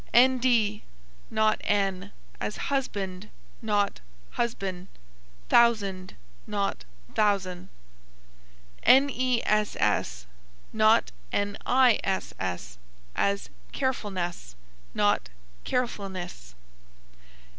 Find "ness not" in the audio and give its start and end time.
8.83-11.11